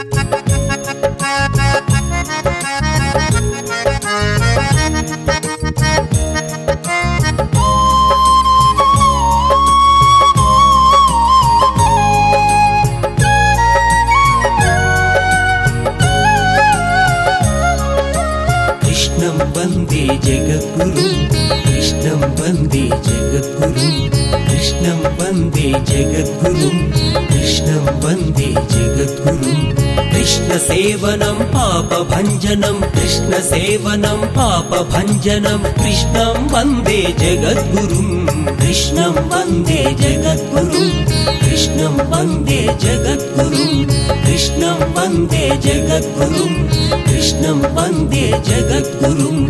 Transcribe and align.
कृष्णं 0.00 0.29
वन्दे 19.40 20.06
जगद्गुरुं। 20.06 21.10
कृष्णं 21.64 22.20
वन्दे 22.20 22.82
जगद्गुरुं। 22.82 24.10
कृष्णं 24.46 24.98
वन्दे 24.98 25.70
जगद्गुरुं। 25.70 26.90
कृष्णं 27.26 28.00
वन्दे 28.00 28.52
जगद्गुरुं। 28.52 29.70
कृष्णसेवनं 30.10 31.44
पापभञ्जनं 31.44 32.80
कृष्णसेवनं 32.80 34.18
पापभञ्जनं 34.26 35.58
कृष्णं 35.58 36.48
वन्दे 36.52 37.14
जगद्गुरुं। 37.18 38.26
कृष्णं 38.56 39.12
वन्दे 39.28 39.96
जगद्गुरुं 40.00 40.89
कृष्णं 41.80 42.10
वन्दे 42.10 42.58
जगद्गुरुं 42.82 43.84
कृष्णं 44.24 44.80
वन्दे 44.96 45.44
जगद्गुरुं 45.66 46.50
कृष्णं 47.06 47.62
वन्दे 47.76 48.24
जगद्गुरुम् 48.48 49.40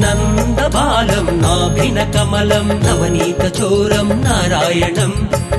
नन्दबालं 0.00 1.24
नाभिनकमलं 1.24 2.66
नवनीतचोरं 2.86 4.08
नारायणं। 4.08 5.12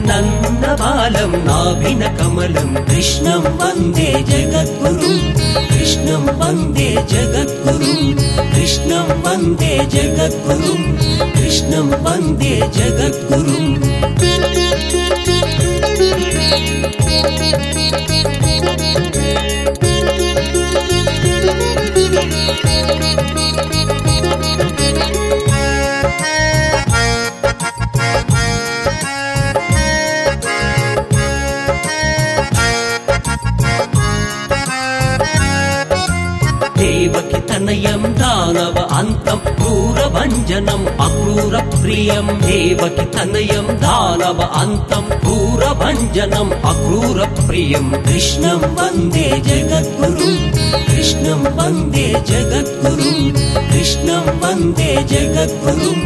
नन्दबालं 0.06 1.32
नाभिनकमलं 1.46 2.86
कृष्णं 2.86 3.40
वन्दे 3.40 4.24
जगद्गुरुं। 4.24 5.20
कृष्णं 5.70 6.24
वन्दे 6.40 6.96
जगद्गुरुं। 7.10 8.14
कृष्णं 8.52 9.22
वन्दे 9.22 9.78
जगद्गुरुं। 9.78 10.82
कृष्णं 11.32 12.04
वन्दे 12.04 12.62
जगद्गुरुम् 12.76 13.72
दानव 38.52 38.78
अन्तं 38.82 39.38
क्रूरभञ्जनम् 39.38 40.88
अक्रूरप्रियं 40.88 42.28
देवकि 42.28 43.06
तनयं 43.06 43.68
दानव 43.76 44.42
अन्तं 44.42 45.20
क्रूरभञ्जनम् 45.20 46.52
अक्रूरप्रियं 46.52 47.90
कृष्णं 48.04 48.58
वन्दे 48.58 49.42
जगद्गुरुं। 49.46 50.36
कृष्णं 50.86 51.44
वन्दे 51.58 52.08
जगद्गुरुं। 52.28 53.32
कृष्णं 53.70 54.40
वन्दे 54.40 54.96
जगद्गुरुं। 54.96 56.00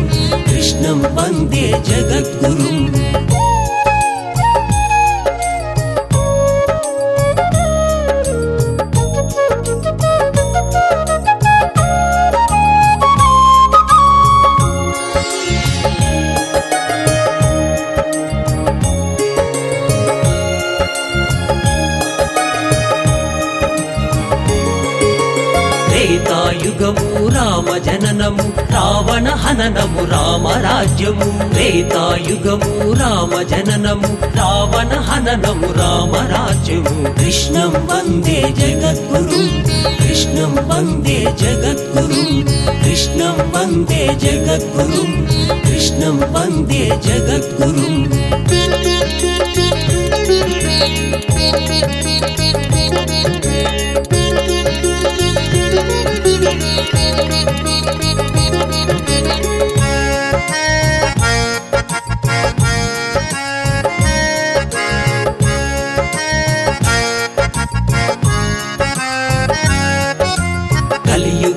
कृष्णं 0.43 1.01
वन्दे 1.15 1.83
जगद्गुरुम् 1.87 3.44
త్రేతాయుగము 26.44 27.04
రామ 27.34 27.68
జననము 27.78 28.44
రావణ 28.72 29.28
హననము 29.42 30.02
రామ 30.10 30.46
రాజ్యము 30.64 31.28
త్రేతాయుగము 31.52 32.72
రామ 33.00 33.32
జననము 33.52 34.10
రావణ 34.38 34.92
హననము 35.08 35.70
రామ 35.80 36.12
రాజ్యము 36.32 36.96
కృష్ణం 37.18 37.72
వందే 37.90 38.38
జగద్గురు 38.60 39.40
కృష్ణం 40.02 40.54
వందే 40.70 41.18
జగద్గురు 41.42 42.22
కృష్ణం 42.82 43.38
వందే 43.54 44.02
జగద్గురు 44.24 45.02
కృష్ణం 45.66 46.18
వందే 46.36 46.84
జగద్గురు 47.06 47.88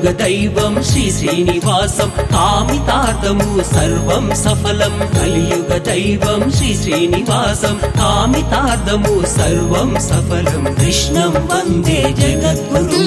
कलियुगदैवं 0.09 0.75
श्रीश्रीनिवासं 0.83 2.11
कामितार्थमु 2.33 3.63
सर्वं 3.63 4.27
सफलं। 4.43 4.95
कलियुगदैवं 5.13 6.51
श्रीश्रीनिवासं 6.51 7.77
कामितार्थमु 7.99 9.13
सर्वं 9.37 9.91
सफलं। 10.09 10.65
कृष्णं 10.81 11.37
वन्दे 11.51 12.01
जगद्गुरु 12.21 13.03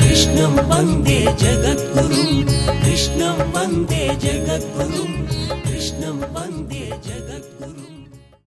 कृष्णं 0.00 0.56
वन्दे 0.70 1.20
जगद्गुरु 1.44 2.24
कृष्णं 2.82 3.36
वन्दे 3.52 4.04
जगद्गुरु 4.24 5.04
कृष्णं 5.68 6.18
वन्दे 6.34 6.84
जगद्गुरु। 7.08 7.97